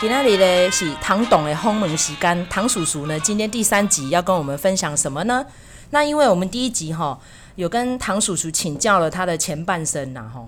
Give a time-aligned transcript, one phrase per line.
[0.00, 5.46] 今天里呢是唐董的访问时间，唐叔叔呢今天第三集要跟我们分享什么呢？
[5.90, 7.18] 那因为我们第一集哈
[7.54, 10.44] 有跟唐叔叔请教了他的前半生呐哈，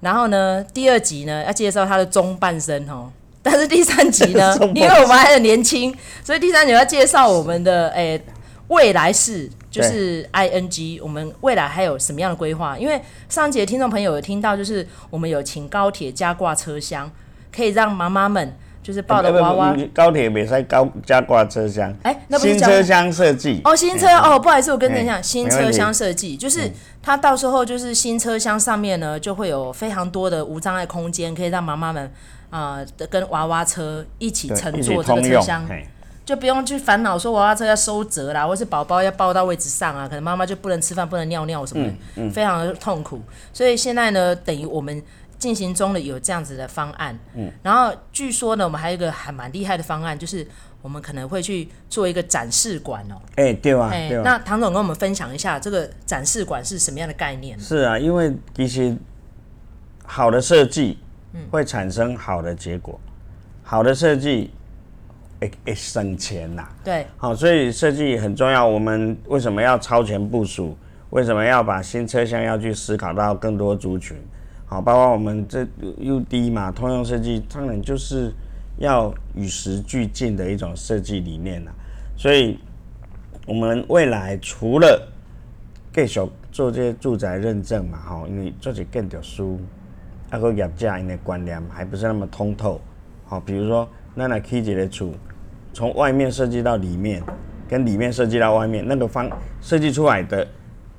[0.00, 3.12] 然后呢第二集呢要介绍他的中半生哈，
[3.42, 5.94] 但是第三集呢， 因为我们还很年轻，
[6.24, 8.24] 所以第三集要介绍我们的诶、欸、
[8.68, 12.76] 未来式，就是 ing，我们未来还有什么样的规划？
[12.78, 17.08] 因为上集的听众朋友有听到，就是我们有请高铁加挂车厢，
[17.54, 18.56] 可以让妈妈们。
[18.88, 23.60] 就是抱的娃娃，高铁没塞高加挂车厢，哎、欸，那不是新车厢设计。
[23.62, 26.60] 哦，新车哦，不好意思，我跟你讲，新车厢设计就是
[27.02, 32.10] 它到时候就是新车厢上面呢，就会有非常多的无障碍空间，可以让妈妈们
[32.48, 35.68] 啊、呃、跟娃娃车一起乘坐这个车厢，
[36.24, 43.20] 就不用去烦恼说娃娃车要收折啦，或是宝宝要抱到位置上啊，可能妈妈就不能吃饭、不能尿尿什么的，嗯嗯、非常的痛苦。
[43.52, 45.02] 所以现在呢，等于我们。
[45.38, 50.46] 进行中的有这样子的方案，嗯，然后据说呢，我们还有一个还蛮厉害的方案，就是
[50.82, 53.14] 我们可能会去做一个展示馆哦。
[53.36, 54.22] 哎、欸，对啊，欸、对啊。
[54.24, 57.58] 那唐总跟我们分享一下这个展示馆是什么样的概念？
[57.60, 58.96] 是啊，因为其实
[60.04, 60.98] 好的设计
[61.50, 63.10] 会产生好的结果，嗯、
[63.62, 64.50] 好的设计
[65.40, 66.68] 会会省钱呐。
[66.82, 68.66] 对，好，所以设计很重要。
[68.66, 70.76] 我们为什么要超前部署？
[71.10, 74.16] 为什么要把新车厢要去思考到更多族群？
[74.70, 78.30] 好，包括我们这 UD 嘛，通用设计，当然就是
[78.76, 81.72] 要与时俱进的一种设计理念啦。
[82.18, 82.58] 所以，
[83.46, 85.10] 我们未来除了
[85.90, 86.20] 继续
[86.52, 89.58] 做这些住宅认证嘛，哈，因为做起更条书，
[90.30, 92.78] 那个业价因的观念还不是那么通透。
[93.24, 95.14] 好，比如说，那来 K 姐的处，
[95.72, 97.22] 从外面设计到里面，
[97.66, 99.30] 跟里面设计到外面，那个方
[99.62, 100.46] 设计出来的。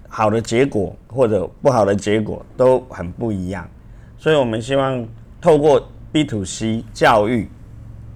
[0.10, 3.70] 好的结果或者不好的结果都很不一样，
[4.18, 5.08] 所以我们希望
[5.40, 7.48] 透过 B to C 教育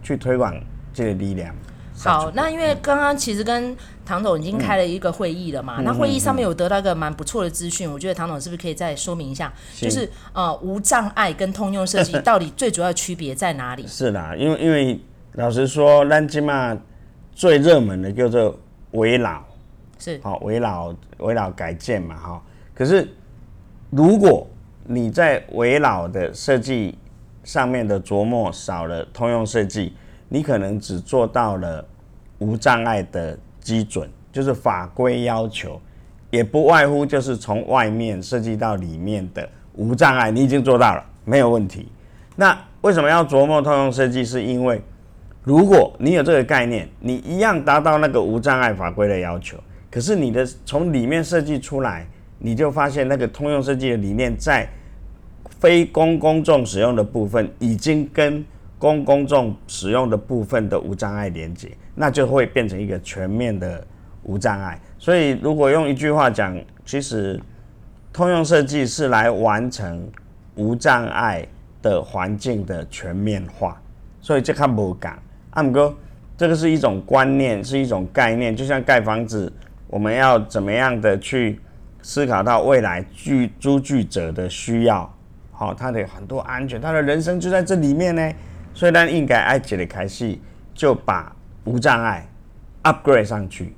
[0.02, 0.54] 去推广
[0.92, 1.56] 这个力量。
[1.96, 13.86] 好，那因为刚刚其实跟唐总已经开了一个会议了嘛，嗯、那会议上面有得到一个蛮不错的资讯，嗯、我觉得唐总是不是可以再说明一下，是就是呃无障碍跟通用设计 到底最主要的区别在哪里？
[13.88, 15.00] 是啦，因为因为
[15.34, 16.76] 老实说，咱今嘛
[17.34, 18.60] 最热门的叫做
[18.92, 19.42] 危老。
[20.04, 22.44] 是好，围绕围绕改建嘛，哈。
[22.76, 23.08] 可是
[23.90, 24.46] 如果
[24.86, 26.98] 你在围绕的设计
[27.46, 29.94] 上面的琢磨少了通用设计，
[30.28, 31.86] 你可能只做到了
[32.40, 35.80] 无障碍的基准，就是法规要求，
[36.32, 41.90] 也不外乎就是从外面设计到里面的无障碍，你已经做到了，没有问题。
[42.36, 44.26] 那为什么要琢磨通用设计？
[44.26, 44.82] 是因为
[45.44, 49.58] 如果你有这个概念，你一样达到那个无障碍法规的要求。
[49.94, 52.04] 可是你的从里面设计出来，
[52.40, 54.68] 你就发现那个通用设计的理念在
[55.60, 58.44] 非公公众使用的部分，已经跟
[58.80, 63.86] 公公众使用的部分的无障碍连接，那就会变成一个全面的
[64.24, 64.82] 无障碍。
[64.98, 67.40] 所以如果用一句话讲，其实
[68.12, 70.10] 通用设计是来完成
[70.56, 71.48] 无障碍
[71.84, 73.80] 的环境的全面化。
[74.22, 75.16] 所以这看不讲，
[75.52, 75.96] 阿姆哥，
[76.36, 79.54] 这个是一种观念，是一种概念，就像盖房子。
[79.94, 81.60] 我们要怎么样的去
[82.02, 85.08] 思考到未来居居住者的需要？
[85.52, 88.34] 好，他的很多安全，他的人生就在这里面呢。
[88.74, 90.36] 所以，咱应该爱这里开始
[90.74, 92.28] 就把无障碍
[92.82, 93.76] upgrade 上去。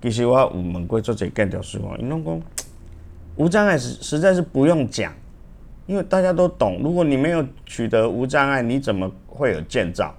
[0.00, 2.42] 其实我有问过做这更条数哦，因为讲
[3.34, 5.12] 无障碍实实在是不用讲，
[5.86, 6.78] 因为大家都懂。
[6.80, 10.14] 如果你没有取得无障碍，你怎么会有建造？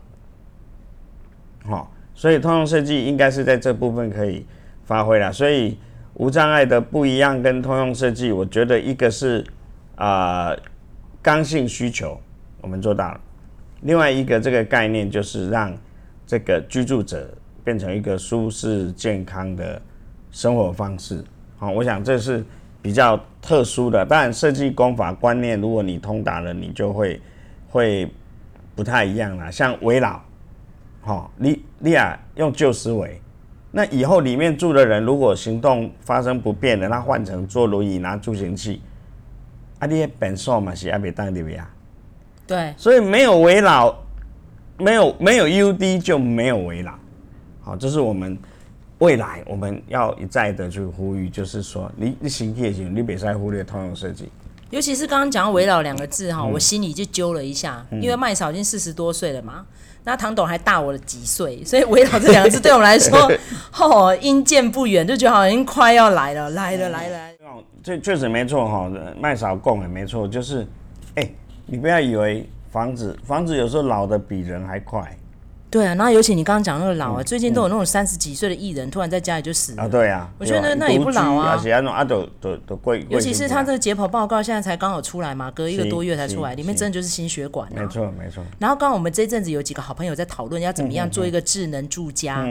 [1.63, 4.45] 好，所以通用设计应该是在这部分可以。
[4.91, 5.77] 发挥了，所以
[6.15, 9.41] 无障碍的不一样跟通用设计，我觉得一个是
[9.95, 10.53] 啊、
[11.21, 12.19] 刚性需求，
[12.59, 13.19] 我们做到了；
[13.83, 15.73] 另外一个这个概念就是让
[16.27, 19.81] 这个居住者变成一个舒适健康的
[20.29, 21.23] 生活方式。
[21.57, 22.43] 好，我想这是
[22.81, 24.05] 比较特殊的。
[24.05, 27.21] 当然，设计工法观念，如果你通达了，你就会
[27.69, 28.11] 会
[28.75, 29.49] 不太一样了。
[29.49, 30.19] 像危老，
[30.99, 33.21] 好，你你啊用旧思维。
[33.71, 38.81] 那以后里面住的人如果行动发生不便的，那换成坐轮椅拿助行器，
[39.79, 41.69] 啊，你本数嘛是阿别当的呀。
[42.45, 43.97] 对，所以没有围绕，
[44.77, 46.93] 没有没有 UD 就没有围绕。
[47.61, 48.37] 好，这是我们
[48.97, 54.29] 未来我们要一再的去呼吁，就是说你你行也行，你别再忽略通用设计。
[54.69, 59.65] 尤其是刚刚讲到围绕两个字哈，嗯、我心里就揪了一下，嗯、因为麦嫂已经四十多岁了嘛。
[60.03, 63.31] 那唐董还大我了几岁，所以“围绕”这两个字对我们来说，
[63.79, 67.17] 哦，因见不远，就觉得好像快要来了，来了，来了。
[67.83, 70.61] 这确实没错哈，卖少供也没错，就是，
[71.15, 75.15] 哎、欸，你不要以为房子房子有时候老的比人还快。
[75.71, 79.83] 对啊，然后尤其你刚刚讲那个老啊，最近都有那种三十几岁的艺人突然在家里就死了。
[79.83, 81.57] 啊，对啊，我觉得那也不老啊。
[83.09, 87.67] 尤其是他这个解剖报告现在才刚好出来嘛，隔一个多月才出来，里面真的就是心血管。
[87.73, 88.43] 没错没错。
[88.59, 92.45] 然后刚刚我们这阵子有几个好朋友在讨论要怎么样做一个智能住家，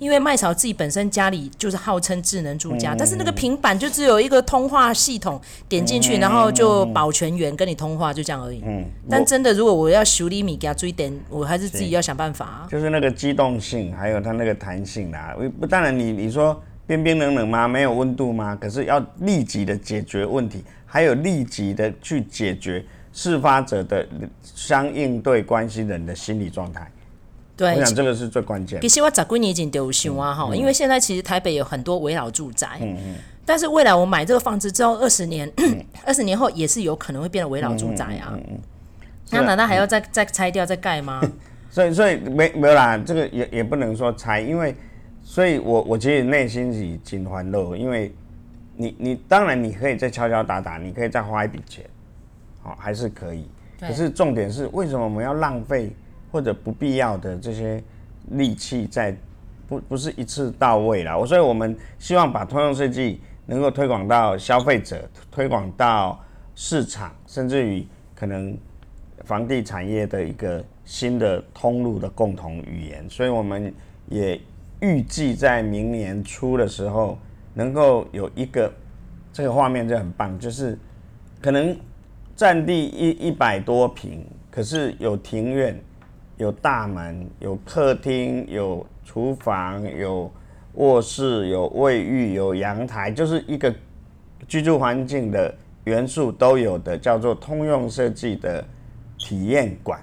[0.00, 8.60] 因为麦草自己本身家里就是号称智能住家，但是那个平板就只有一个通话系统，点进去然后就保全员跟你通话就这样而已。
[9.08, 12.55] 但真的如果我要修理米给他追点，我还是自己要想办法。
[12.68, 15.36] 就是那个机动性，还有它那个弹性啦。
[15.60, 17.66] 不，当然你你说冰冰冷冷吗？
[17.66, 18.56] 没有温度吗？
[18.60, 24.06] 可是要立即的解决问题，还有立即的去解决事发者的
[24.42, 26.90] 相应对关系人的心理状态。
[27.56, 28.80] 对，我想这个是最关键。
[28.82, 33.14] 其实我早几年前就有想啊哈，因为现在其实台北有很多围老住宅，嗯嗯，
[33.46, 35.50] 但是未来我买这个房子之后，二十年，
[36.04, 38.32] 二十年后也是有可能会变成危老住宅啊。
[38.34, 38.58] 嗯嗯，
[39.30, 41.22] 那难道还要再再拆掉再盖吗？
[41.76, 44.74] 所以，所以没没有啦，这个也也不能说拆，因为，
[45.22, 48.14] 所以我我其实内心是挺欢乐，因为
[48.74, 51.84] 你，你你当然你可以再敲敲打打，你可以再花一笔钱，
[52.62, 53.46] 好、哦，还是可以。
[53.78, 55.94] 可是重点是，为什么我们要浪费
[56.32, 57.82] 或者不必要的这些
[58.30, 59.14] 力气在
[59.68, 61.14] 不不是一次到位啦？
[61.14, 66.18] 我所以我们希望把通用设计能够推广到消费者，推广到
[66.54, 68.56] 市场，甚至于可能
[69.24, 70.64] 房地产业的一个。
[70.86, 73.74] 新的通路的共同语言，所以我们
[74.08, 74.40] 也
[74.80, 77.18] 预计在明年初的时候，
[77.52, 78.72] 能够有一个
[79.32, 80.78] 这个画面就很棒，就是
[81.42, 81.76] 可能
[82.36, 85.76] 占地一一百多平，可是有庭院、
[86.36, 90.30] 有大门、有客厅、有厨房、有
[90.74, 93.74] 卧室、有卫浴、有阳台，就是一个
[94.46, 95.52] 居住环境的
[95.84, 98.64] 元素都有的，叫做通用设计的
[99.18, 100.00] 体验馆。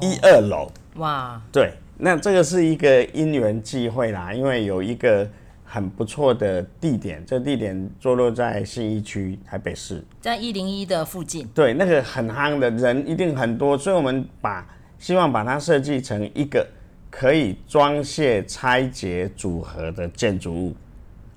[0.00, 0.70] 一二楼。
[0.96, 5.28] 哇，对，那这个是一个因缘际会啦，因为有一个
[5.64, 14.66] 很不错的地点，这地点坐落在信义区台北市，在一零一的附近，对，那个很夯的人一定很多，所以我们把
[14.98, 16.66] 希望把它设计成一个
[17.10, 20.74] 可以装卸拆解组合的建筑物，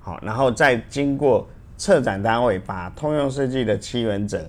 [0.00, 4.44] 好，然后再经过策展单位把通用设计的七原则，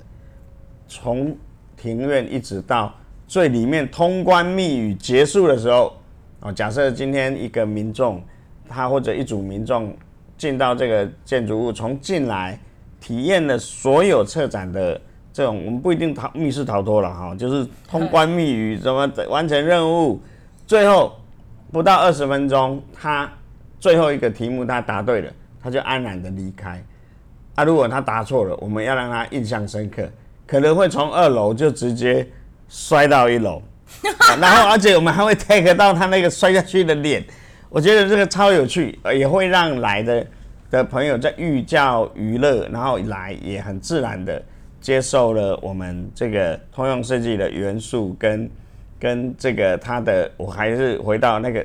[0.87, 1.37] 从
[1.77, 2.91] 庭院一直到。
[3.27, 5.95] 最里面通关密语结束的时候，
[6.41, 8.21] 哦，假设今天一个民众，
[8.69, 9.95] 他或者一组民众
[10.37, 12.59] 进到这个建筑物，从进来
[12.99, 14.99] 体验了所有策展的
[15.31, 20.21] 这种，我们不一定逃密室逃脱了哈，就是通关密语怎么完成任务，
[20.67, 21.15] 最后
[21.71, 23.31] 不到二十分钟，他
[23.79, 25.31] 最后一个题目他答对了，
[25.61, 26.83] 他就安然的离开。
[27.55, 30.07] 啊，如果他答错了，我们要让他印象深刻，
[30.45, 32.27] 可能会从二楼就直接。
[32.75, 33.61] 摔到一楼，
[34.41, 37.23] 然后而且我们还会 take 到他那个摔下去的脸，
[37.69, 40.25] 我觉得这个超有趣，也会让来的
[40.71, 44.41] 的朋友在寓教于乐，然后来也很自然的
[44.81, 48.49] 接受了我们这个通用设计的元素跟
[48.99, 51.63] 跟这个他的，我还是回到那个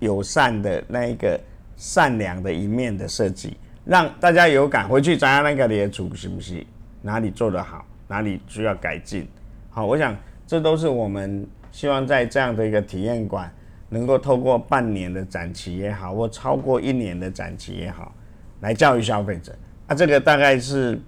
[0.00, 1.38] 友善的那一个
[1.76, 6.66] 善良的一面的设计，让大家有感回去找下那个列出是不是
[7.00, 9.24] 哪里做得好，哪里需要改进，
[9.70, 10.16] 好，我想。
[10.48, 13.52] 这都是我们希望在这样的一个体验馆，
[13.90, 18.14] 能够透过半年的展期也好，或超过一年的展期也好，
[18.62, 19.54] 来教育消费者。
[19.86, 20.98] 啊，这个大概是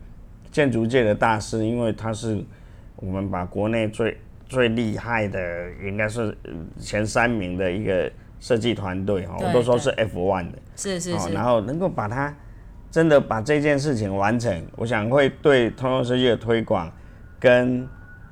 [0.53, 2.45] 建筑界的大师，因为他是
[2.97, 4.15] 我们把国内最
[4.47, 5.41] 最厉害的，
[5.87, 6.37] 应该是
[6.79, 12.37] 前三名的一个设计团队哈，我都说是 F one 的，是是是，然后能够把它
[12.91, 16.93] 真的把这件事情完成，我想会对通用设计的推广
[17.39, 17.89] 跟。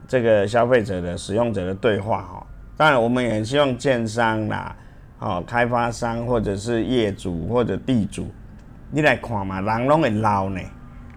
[0.09, 2.47] 这个消费者的使用者的对话哈，
[2.79, 4.75] 当然我们也希望建商啦，
[5.19, 8.27] 哦，开发商或者是业主或者地主，
[8.91, 10.61] 你来看嘛，人拢会老呢，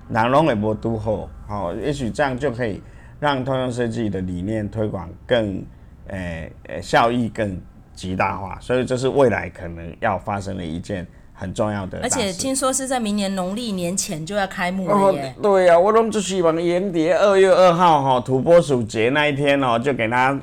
[0.10, 2.84] 人拢会无拄好，好，也许这样就可以
[3.18, 5.64] 让通用设计的理念推广更，
[6.08, 7.58] 诶、诶，效益更
[7.94, 11.08] 极大化，所以这是未来可能要发生的一件。
[11.42, 15.34] 很重要的，而且听说是在明年农历年前就要开幕了耶。
[15.36, 20.40] 哦、对呀、啊，我拢就希望年底二月二号哈土拨鼠节那一天哦，就给他。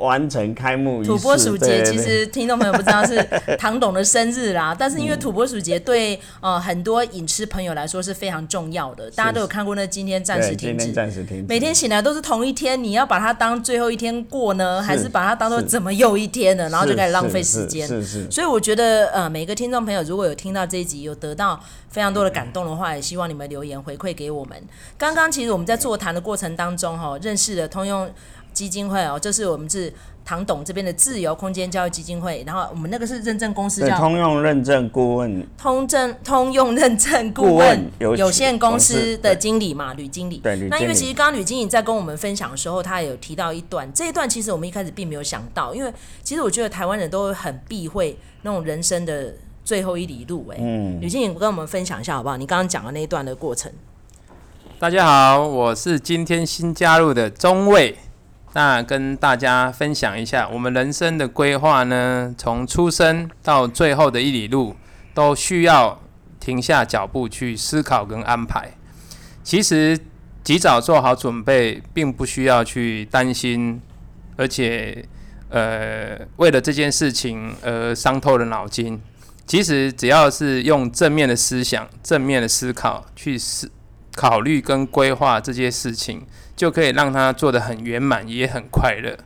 [0.00, 1.10] 完成开幕仪式。
[1.10, 3.22] 土拨鼠节其实听众朋友不知道是
[3.58, 16.68] 唐董的生日啦， 但是因为土拨鼠节对呃很多影视朋友来说是非常重要的，大家都有看过那今天暂时停止，暂时停止，每天醒来都是同一天，你要把它当最后一天过呢，还是把它当做怎么又一天呢？
[16.70, 17.86] 然后就开始浪费时间。
[17.86, 18.30] 是是。
[18.30, 24.56] 所以我觉得呃每个听众朋友如果有听到这一集有得到非常多的感动的话，也希望你们留言回馈给我们。
[24.96, 28.10] 刚刚其实我们在座谈的过程当中哈，认识了通用。
[28.52, 29.92] 基金会哦，这是我们是
[30.24, 40.38] 唐董这边的自由空间教育基金会，然后我们那个是认证公司叫通用认证顾问，通证通用认证顾问有限公司的经理嘛，吕经理。
[40.38, 45.92] 对，那因为其实刚刚吕经理在跟我们分享的时候，他也有提到一段，这一段其实我们一开始并没有想到，因为
[46.22, 52.36] 其实我觉得台湾人都很避讳那种人生的最后一里路，哎，嗯，吕经理跟我们分享一下好不好？
[52.36, 53.72] 你刚刚讲的那一段的过程。
[54.78, 57.96] 大家好，我是今天新加入的中尉。
[58.52, 64.74] 那跟大家分享一下，我们人生的规划呢，从出生到最后的一里路，
[65.14, 66.00] 都需要
[66.40, 68.72] 停下脚步去思考跟安排。
[69.44, 69.98] 其实
[70.42, 73.80] 及早做好准备，并不需要去担心，
[74.36, 75.04] 而且
[75.48, 79.00] 呃，为了这件事情而伤透了脑筋。
[79.46, 83.70] 其实只要是用正面的思想、正面的思考去思。
[84.12, 86.26] 考虑跟规划这些事情，
[86.60, 89.16] 就可以让他做得很圆满，也很快乐。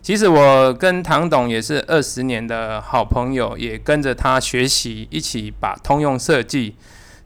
[0.00, 6.76] 其实我跟唐董也是二十年的好朋友，也跟着他学习，一起把通用设计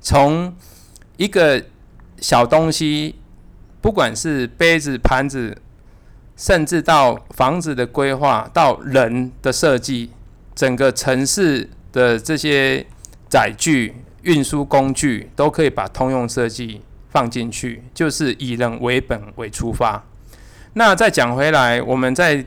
[0.00, 0.52] 从
[1.16, 1.62] 一个
[2.18, 3.14] 小东西，
[3.80, 5.56] 不管是杯子、盘子，
[6.36, 10.10] 甚至到房子的规划，到人的设计，
[10.56, 12.84] 整个城市的这些
[13.28, 16.80] 载具、运输工具，都可以把通用设计。
[17.12, 20.02] 放进去就是以人为本为出发。
[20.72, 22.42] 那再讲回来，我们在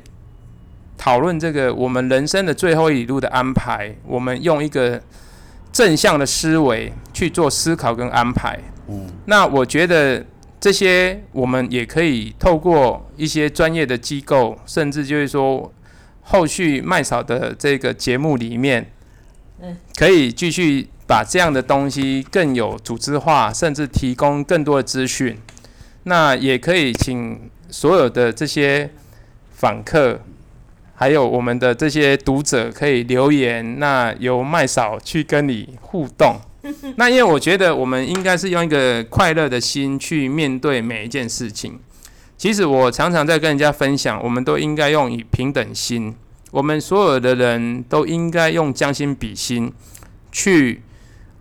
[0.97, 4.99] 讨论这个我们人生的最后一里路的安排，我们用一个
[5.71, 8.59] 正向的思维去做思考跟安排。
[8.87, 10.25] 嗯，那我觉得
[10.59, 15.71] 这些我们也可以透过一些专业的机构，甚至就是说
[16.21, 18.91] 后续麦嫂的这个节目里面，
[19.95, 20.89] 可以继续。
[21.07, 25.37] 把这样的东西更有组织化，甚至提供更多的资讯。
[26.03, 28.91] 那也可以请所有的这些
[29.51, 30.21] 访客，
[30.93, 36.37] 还有我们的这些读者可以留言，那由麦嫂去跟你互动。
[36.97, 41.79] 那因为我觉得我们应该是用一个快乐的心去面对每一件事情。
[42.37, 46.15] 其实我常常在跟人家分享，我们都应该用以平等心，
[46.51, 49.71] 我们所有的人都应该用将心比心
[50.31, 50.81] 去。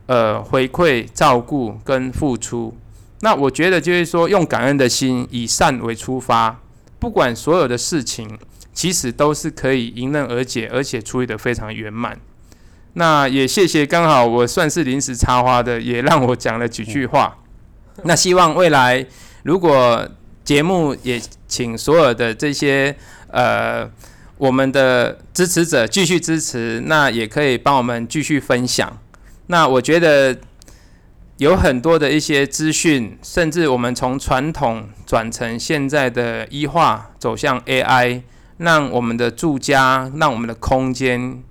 [0.07, 2.77] 呃，回馈、照顾跟付出，
[3.21, 6.61] 那我觉得就是说，用感恩的心，以善为出发，
[6.99, 8.39] 不管所有的事情，
[8.75, 12.21] 其实都是可以迎刃而解，而且处理得非常圆满。
[12.93, 17.39] 那也谢谢，刚好我算是临时插花的，也让我讲了几句话。
[18.03, 19.07] 那希望未来
[19.43, 20.07] 如果
[20.45, 21.19] 节目也
[21.49, 22.95] 请所有的这些
[23.29, 23.91] 呃
[24.37, 28.99] 我们的支持者继续支持，那也可以帮我们继续分享。
[29.47, 30.37] 那我觉得
[31.37, 38.23] 有很多的一些资讯，甚至我们从传统转成现在的医化，走向 AI，
[38.59, 41.43] 让我们的住家，让我们的空间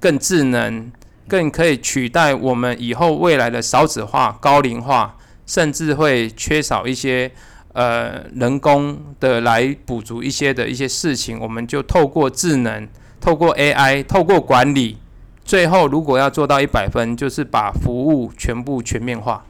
[0.00, 0.90] 更智能，
[1.28, 7.30] 更可以取代我们以后未来的少子化、高龄化，甚至会缺少一些
[7.74, 12.88] 呃人工的来补足一些的一些事情，我们就透过智能，
[13.20, 14.98] 透过 AI，透过管理。
[15.46, 19.46] 最后，如果要做到一百分，就是把服务全部全面化。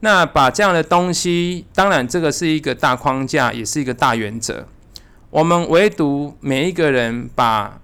[0.00, 4.66] 那把这样的东西，当然这个是一个大框架，也是一个大原则。
[5.30, 7.80] 我们唯独每一个人把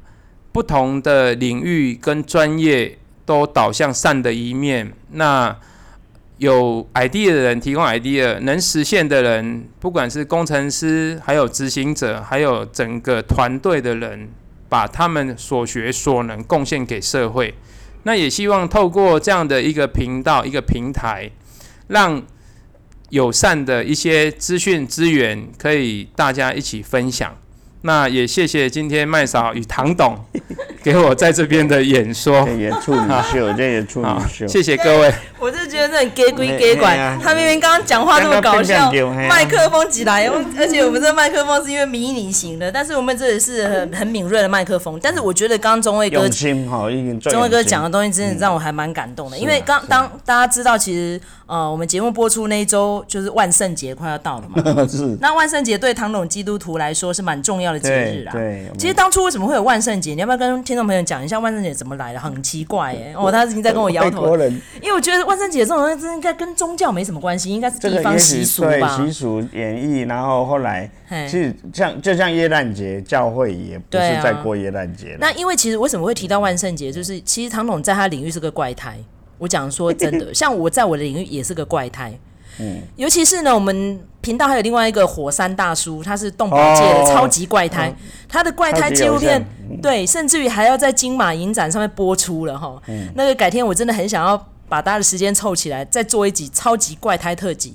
[0.51, 4.93] 不同的领域跟专业都导向善的一面。
[5.13, 5.57] 那
[6.39, 14.29] 有 idea 的人提供 idea，能实现的人，不管是工程师，还有执行者，还有整个团队的人。
[14.69, 17.55] 把他们所学所能贡献给社会，
[18.05, 21.31] 那也希望透过这样的一个频道、一个平台，
[21.89, 22.23] 让
[23.11, 27.37] 友善的一些资讯资源可以大家一起分享。
[27.83, 30.25] 那也谢谢今天麦嫂与唐董
[30.85, 35.11] 给我在这边的演说，演处女秀，这也处女秀，谢谢各位。
[35.41, 38.93] 我就觉得这很假鬼假怪，他明明刚刚讲话那么搞笑，
[39.27, 40.27] 麦克风挤来，
[40.59, 45.01] 而且我们这个麦克风是因为迷你型的，但是我们这里是很很敏锐的麦克风。
[45.03, 55.17] 但是我觉得刚刚中卫哥，中卫哥讲的东西真的让我还蛮感动的，因为刚当大家知道，其实呃，我们节目播出那一周就是万圣节快要到了嘛， 是。
[55.21, 58.33] 那万圣节对唐董基督徒来说是蛮重要的节日啊。
[58.33, 58.67] 对。
[58.79, 60.15] 其实当初为什么会有万圣节？
[60.15, 62.19] 你要不要跟听众朋友讲一下万圣节怎么来的？
[62.19, 64.37] 很奇怪哎，哦，他已经在跟我摇头，
[64.83, 68.97] 因为我觉得万圣节这种东西应该跟宗教没什么关系，应该是地方习俗吧。
[68.99, 70.91] 对，习俗演绎，然后后来
[71.31, 75.17] 其实像就像耶诞节，教会也不是在过耶诞节。
[75.21, 78.99] 那因为其实为什么会提到万圣节，就是其实唐董在他领域是个怪胎。
[79.39, 82.13] 我讲说真的， 像我在我的领域也是个怪胎。
[82.59, 87.95] 嗯，尤其是呢，我们频道还有另外一个火山大叔，他是动保界的超级怪胎，哦、
[88.29, 92.81] 他的怪胎纪录片，嗯、对，甚至于还要在金马影展上面播出了哈。
[92.89, 94.37] 嗯、那个改天我真的很想要
[94.69, 97.75] 把大家的时间凑起来，再做一集超级怪胎特辑。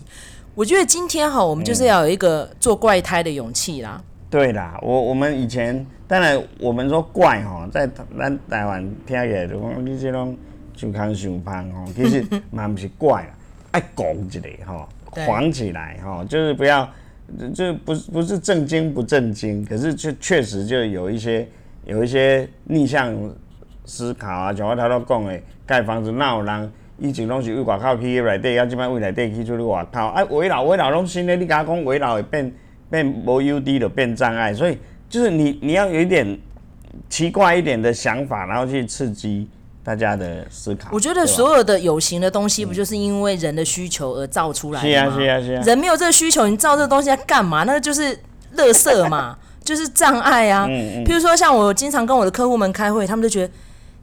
[0.55, 4.01] 我觉得今天哈，我们就是要有一个做怪胎的勇气啦。
[4.29, 10.37] 对啦，我我们以前当然我们说怪哈，在咱台湾听起来就讲你这种
[10.75, 13.29] 想康想胖哦，其实嘛不是怪啦，
[13.71, 14.87] 爱拱起来哈，
[15.25, 16.89] 晃起来哈，就是不要，
[17.53, 21.47] 就不不是正经不正经，可是确确实就有一些
[21.85, 23.13] 有一些逆向
[23.85, 32.51] 思考啊，像我头头讲的盖房子哪有人以前拢是为外口去内底，啊，即摆为内底去出去外口，啊，围绕围绕拢新的，你甲我讲围绕会变。
[32.91, 34.75] 变无 UD 的变障碍，所以
[35.07, 36.35] 就是你你要有一点
[37.07, 39.47] 奇怪一点的想法，然后去刺激
[39.89, 40.87] 大家的思考。
[40.91, 45.17] 我觉得所有的有形的东西，不就是因为人的需求而造出来的吗？
[45.17, 45.63] 是啊是啊是啊。
[45.65, 47.63] 人没有这个需求，你造这个东西在干嘛？
[47.63, 48.15] 那个就是
[48.55, 50.67] 垃圾嘛， 就是障碍啊。
[50.69, 51.05] 嗯嗯。
[51.05, 53.53] 譬如说，像我经常跟我的客户们开会，他们就觉得。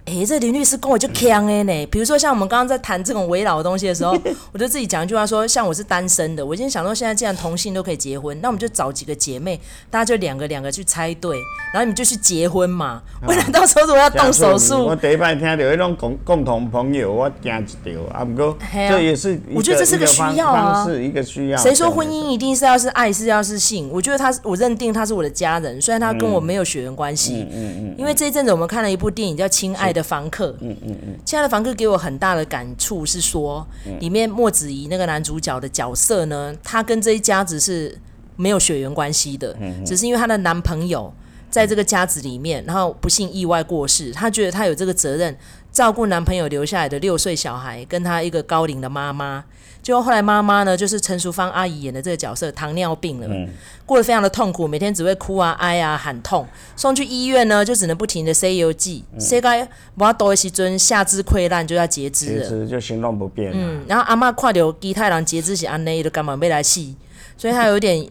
[0.07, 1.87] 哎、欸，这林律师跟我就呛哎呢。
[1.87, 4.17] 比如说，像我们刚刚在谈这种围绕的东西的时候，
[4.55, 9.61] 我就自己讲一句话说：像我是单身的，我已经想说，现在既然同性都可以结婚，那我们就找几个姐妹，
[9.91, 11.37] 大家就两个两个去猜对，
[11.73, 13.03] 然后你们就去结婚嘛。
[13.27, 18.25] 为了到时候如果要动手术，我第一摆听到那种共共同朋友，我惊一跳啊。
[18.25, 21.59] 不过这也是，我觉得这是个需要啊，是一个需要。
[21.59, 23.91] 谁说婚姻一定是要是爱，是要是性？
[23.93, 27.45] 我觉得他，我认定他是我的家人，虽然他跟我没有血缘关系。
[27.51, 27.95] 嗯嗯嗯。
[27.99, 30.51] 因为这一阵子我们看了一部电影叫《亲爱的房客》。
[30.61, 30.77] 嗯。
[30.83, 33.67] 嗯嗯，亲爱的房客给我很大的感触是说，
[34.01, 37.99] 里面莫子仪那个男主角的角色呢，他跟这一家子是
[38.37, 41.13] 没有血缘关系的，只是因为她的男朋友
[41.51, 45.35] 在这个家子里面，然后不幸意外过世，他觉得他有这个责任
[45.77, 49.45] 照顾男朋友留下来的六岁小孩，跟她一个高龄的妈妈。
[49.83, 53.47] 就后来妈妈呢，就是陈淑芳阿姨演的这个角色，糖尿病了，嗯、
[53.85, 63.53] 过得非常的痛苦，每天只会哭啊、哀啊、喊痛，送去医院呢，就只能不停的塞药剂，塞该不多的时阵下肢溃烂就要截肢了，截肢就行动不便。
[63.55, 66.97] 嗯，然后阿妈看到其他人截肢是安内的，干嘛没来戏？
[67.37, 68.09] 所以他有点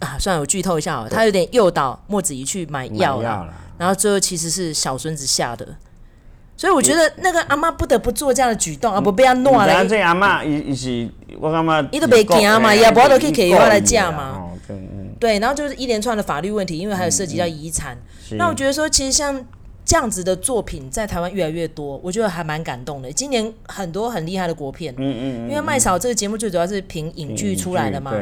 [0.00, 3.48] 啊，算了，我剧透一下哦，他有点诱导莫子怡去买药了，
[3.78, 5.68] 然后最后其实是小孙子下的。
[6.56, 9.66] 所以我觉得那个阿妈不得不做这样的举动，而不被他弄了。
[9.66, 11.08] 然后这阿妈伊伊是，
[11.40, 14.50] 我感觉伊都袂惊嘛，也无都可以给他来嫁嘛。
[15.18, 17.96] 对，然后就是一连串的法律问题，因为还有涉及到遗产。
[18.32, 19.44] 那我觉得说，其实像
[19.84, 23.10] 这样子的作品在台湾越来越多，我觉得还蛮感动的。
[23.10, 28.12] 今年很多很厉害的国片，嗯嗯，因为麦嫂这个节目最主要是凭影剧出来的嘛。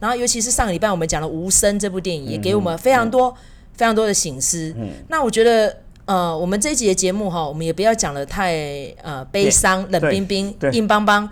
[0.00, 3.34] 然后尤其是上个礼拜我们讲了《无声》这部电影，也给我们非常多
[3.74, 4.74] 非常多的醒思。
[5.08, 5.76] 那我觉得。
[6.06, 8.54] 呃，我们这一集的节目哈，我们也不要讲的太
[9.02, 11.28] 呃悲伤、冷冰冰、硬邦邦，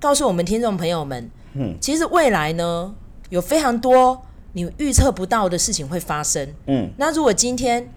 [0.00, 2.94] 告诉我们听众朋友们，嗯，其实未来呢，
[3.30, 4.20] 有非常多
[4.52, 7.88] 你预测不到的事情会发生，嗯，那如果今天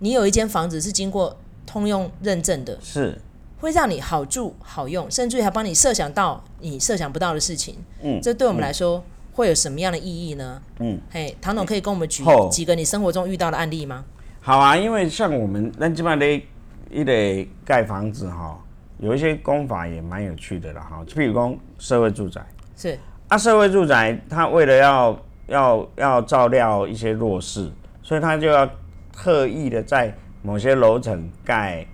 [0.00, 3.20] 你有一间房子是经过通用认证的，是。
[3.60, 10.62] 会让你好住好用，甚至于还帮你设想到你设想不到的事情，嗯，这对我们来说会有什么样的意义呢？
[10.78, 14.04] 嗯，嘿，唐总可以跟我们举几个你生活中遇到的案例吗？
[14.48, 16.42] 好啊，因为像我们那基本上咧，
[16.90, 18.58] 一得盖房子哈，
[18.96, 21.04] 有一些工法也蛮有趣的了哈。
[21.06, 22.40] 就比如说社会住宅，
[22.74, 27.70] 是啊，社会住宅它为了要要要照料一些弱势，
[28.02, 28.66] 所以它就要
[29.12, 31.86] 特意的在某些楼层盖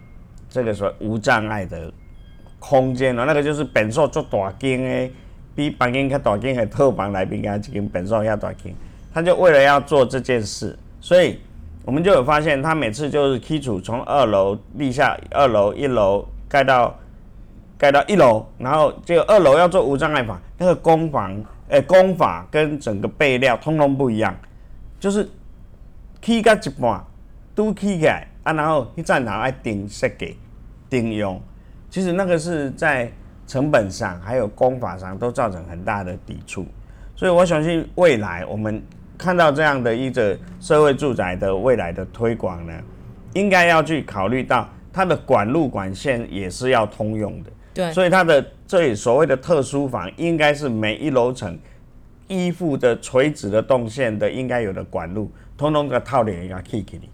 [0.49, 1.93] 这个所谓无障碍的
[2.61, 3.25] 空间了。
[3.25, 5.13] 那个就是本数做大间的，
[5.57, 8.73] 比房间较大间的套房来比较一间本数要大间。
[9.13, 11.41] 他就为了要做这件事，所以。
[11.85, 16.95] 我们就有发现，他每次就是基础从二楼地下二楼一楼盖到
[17.77, 24.35] 盖到一楼，然后就二楼要做无障碍房，那个工房诶工法跟整个备料通通不一样，
[24.99, 25.29] 就是
[26.23, 27.05] 起个一半
[27.55, 30.39] 都起起来啊，然后一站然后爱顶设计
[30.89, 31.39] 顶用，
[31.91, 33.13] 其实那个是在
[33.47, 36.65] 成本上还有工法上都造成很大的抵触，
[37.15, 38.83] 所以我相信未来我们。
[39.17, 42.73] 看到这样的一个社会住宅的未来的推广呢，
[43.33, 47.51] 应该要去考虑到它的管路管线也是要通用的。
[47.73, 51.57] 对，所以它的这里所谓的特殊房，应该是每一楼层
[52.29, 57.09] 依附的垂直的动线的应该有的管路，通通的套连一个 k i k 里，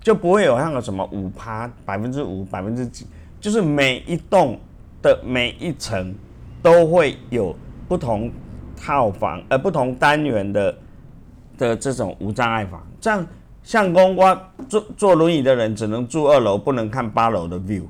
[0.00, 3.06] 就不会有那个什么五趴百分之五百分之几，
[3.40, 4.58] 就是每一栋
[5.00, 6.14] 的每一层
[6.62, 7.54] 都会有
[7.86, 8.30] 不同
[8.76, 10.76] 套房呃不同单元的。
[11.58, 13.26] 的这种无障碍房，这样
[13.62, 17.84] 像公瓜坐坐轮椅的人只能住二楼，不能看八楼的 view。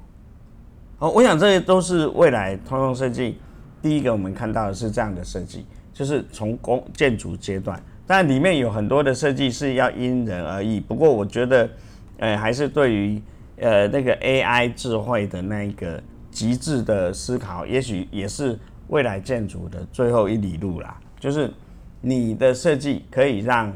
[0.98, 3.36] 哦，我想这些都是未来通用设计
[3.82, 10.78] 第一个我们看到的是这样的设计，就是从工建筑阶段，但里面有很多的设计是要因人而异。
[10.78, 11.68] 不过我觉得，
[12.18, 13.20] 呃，还是对于
[13.58, 16.00] 呃那个 AI 智慧的那一个
[16.30, 20.96] 极致的思考，也许也是未来建筑的最后一里路啦。
[21.18, 21.52] 就是
[22.06, 23.74] 你的设计可以让，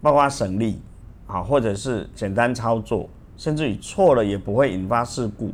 [0.00, 0.80] 包括省力，
[1.26, 5.52] 啊，或者是简单操作，甚至于错了也不会引发事故，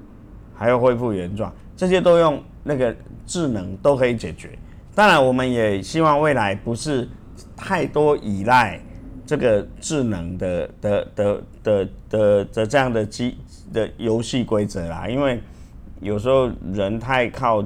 [0.55, 2.94] 还要恢复原状，这些都用那个
[3.25, 4.51] 智能都可以解决。
[4.94, 7.09] 当然，我们也希望未来不是
[7.57, 8.79] 太多依赖
[9.25, 13.38] 这个智能的的的的的的这样的机
[13.72, 15.40] 的游戏规则啦，因为
[16.03, 17.64] 有时候人太靠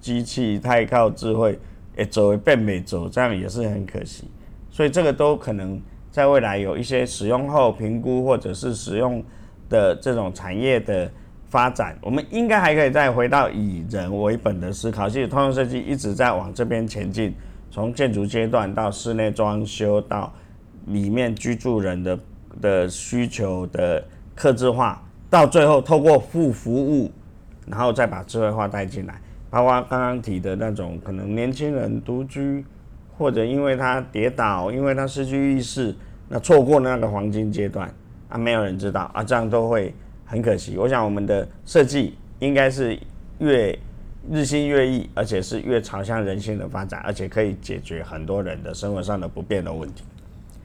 [0.00, 1.56] 机器，太靠智慧。
[2.00, 4.24] 也走为变美走，这样也是很可惜，
[4.70, 5.78] 所以这个都可能
[6.10, 9.22] 在未来有一些使用后评估，或者是使用
[9.68, 11.12] 的这种产业的
[11.50, 15.10] 发展，我们应该还可以再回到以人为本的思考。
[15.10, 17.34] 其实通用设计一直在往这边前进，
[17.70, 20.32] 从建筑阶段到室内装修，到
[20.86, 22.18] 里面居住人的
[22.62, 24.02] 的需求的
[24.34, 27.12] 客制化，到最后透过副服务，
[27.66, 29.20] 然后再把智慧化带进来。
[29.50, 32.64] 包括刚刚提的那种可能年轻人独居，
[33.18, 35.94] 或者因为他跌倒，因为他失去意识，
[36.28, 37.92] 那错过那个黄金阶段
[38.28, 39.92] 啊，没有人知道啊，这样都会
[40.24, 40.76] 很可惜。
[40.78, 42.96] 我想我们的设计应该是
[43.40, 43.76] 越
[44.30, 50.04] 日新月异，而且是越朝向人性的发展，而且可以解决很多人的生活上的不便的问题。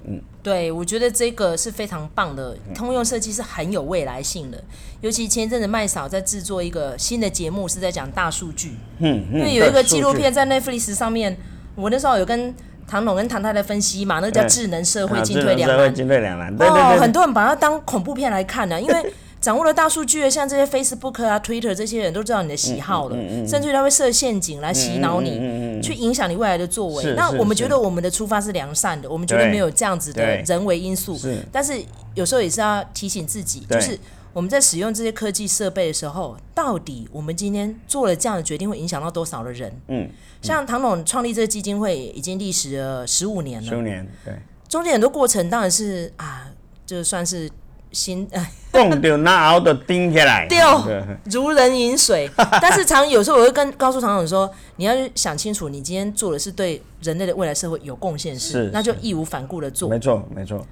[0.07, 4.63] 嗯，对，我觉得这个是非常棒的，通用设计是很有未来性的。
[5.01, 8.75] 尤其前一阵子麦嫂在制作一个新的节目，是在讲大数据。
[8.99, 11.35] 嗯，因为有一个纪录片在 Netflix 上面，
[11.75, 12.53] 我那时候有跟
[12.87, 15.93] 唐总跟唐太太分析嘛，那个叫智能社会进退两难。
[15.93, 16.55] 进退两难。
[16.59, 19.13] 哦，很多人把它当恐怖片来看呢，因为。
[19.45, 27.13] 掌握了大数据的，像这些 Facebook 啊、Twitter 这些人都知道你的喜好了，嗯嗯嗯、甚至于他会设陷阱来洗脑你，去影响你未来的作为。
[27.13, 31.15] 那我们觉得我们的出发是良善的，我们绝对没有这样子的人为因素。
[31.51, 31.79] 但是
[32.15, 33.95] 有时候也是要提醒自己，就是
[34.34, 39.71] 我们在使用这些科技设备的时候，到底我们今天做了这样的决定，会影响到多少的人？
[39.89, 40.10] 嗯，嗯
[40.41, 44.34] 像唐总创立这个基金会已经历时了十五年了，十五年，对，
[44.67, 46.47] 中间很多过程当然是啊，
[46.84, 47.47] 就算是。
[47.95, 50.86] 心哎， 冻掉那熬的钉起来，掉
[51.31, 52.29] 如人饮水。
[52.62, 59.88] 但是常有时候我会跟告诉常总说，你要想清楚，你今天做的是对人类的未来社会有贡献事，那就义无反顾的做。
[59.89, 60.63] 没错没错，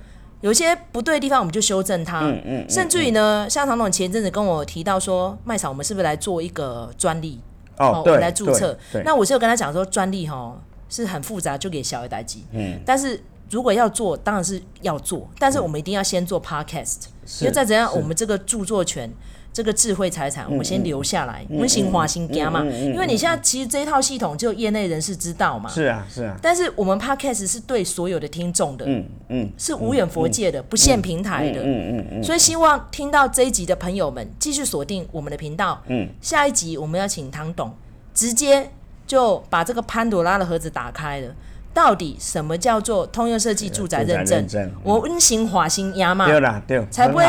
[0.41, 2.19] 有些不对的地方我们就修正它。
[2.19, 2.65] 嗯嗯。
[2.69, 7.39] 甚至于呢，像常总前阵子跟我提到说，麦嫂，我们是不是来做一个专利？
[7.77, 8.77] 哦，对，来注册。
[9.03, 10.55] 那我是有跟他讲说，专利哈
[10.89, 12.43] 是很复杂，就给小一代机。
[12.51, 12.79] 嗯。
[12.85, 13.19] 但是
[13.53, 17.05] 如果要做，当然是要做，但是我们一定要先做 Podcast。
[17.39, 19.07] 因为再怎样，我们这个著作权、
[19.53, 22.65] 这个智慧财产，我们先留下来，我们先花心家嘛。
[22.65, 25.69] 因为你现在其实这一套系统，就业内人士知道嘛。
[25.69, 26.35] 是啊，是啊。
[26.41, 32.23] 但是我们 Podcast 是对所有的听众的，嗯嗯，是无远佛界的，不限平台的，嗯嗯嗯。
[32.23, 35.79] 所以希望听到这一集的朋友们，继续锁定我们的频道。
[35.85, 36.09] 嗯。
[36.19, 37.71] 下一集我们要请唐董
[38.13, 38.71] 直接
[39.05, 41.33] 就把这个潘朵拉的盒子打开了。
[41.73, 44.71] 到底什么叫做通用设计住宅认证？
[44.83, 46.27] 我温行华心压嘛，
[46.91, 47.25] 才不会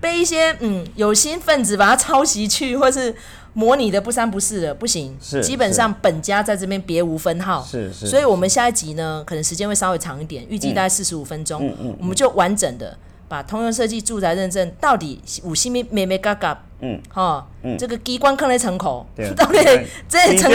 [0.00, 3.14] 被一些嗯有心分子把它抄袭去，或是
[3.52, 5.16] 模拟的不三不四的，不行。
[5.20, 7.62] 是基本上本家在这边别无分号。
[7.62, 8.06] 是是。
[8.06, 11.66] 所以我们下一集呢，可能时间会稍微长一点，预计大概四十五分钟。
[11.66, 12.96] 嗯嗯嗯、我们就完整的
[13.30, 16.64] 把通用设计住宅认证到底五星咪咩咩嘎嘎。
[16.80, 17.46] 嗯，哈，
[17.78, 19.86] 这个机关坑在城口，对 不对？
[20.08, 20.50] 这城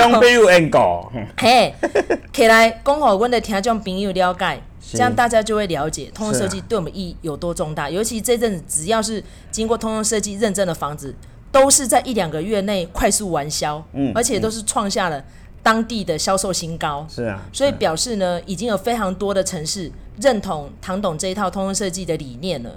[0.70, 1.10] 口，
[1.40, 1.74] 嘿，
[2.34, 4.60] 起来，讲好阮的听众朋友了解，
[4.92, 7.90] 这样大家就会了解通用设计对我们意义有多重大。
[7.90, 11.16] 尤其这阵子，只要是经过通用设计认证的房子，
[11.52, 15.24] 都是在一两个月内快速完销，嗯，而且都是创下了
[15.64, 17.08] 当地的销售新高。
[17.08, 22.71] 是啊，所以表示呢，已经有非常多的城市认同唐董这一套通用设计的理念了，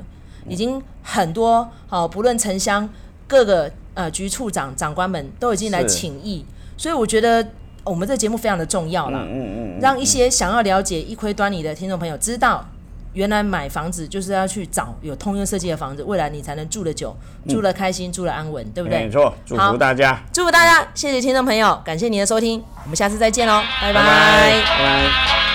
[0.49, 2.89] 已经很多好，不论城乡。
[3.31, 6.43] 各个呃局处长长官们都已经来请益，
[6.79, 7.47] 所以我觉得
[7.85, 12.67] 我们这节目非常的重要啦，嗯嗯嗯嗯、让一些想要了解一窥端倪的听众朋友知道，
[13.13, 19.01] 原来买房子就是要去找有通用设计的房子，未来你才能住得久，嗯、住得开心，住得安稳，对不对？
[19.05, 24.01] 没错，祝福大家，祝福大家，谢谢听众朋友，感谢您的收听，我们下次再见喽，拜拜。
[24.01, 25.48] 拜拜拜拜。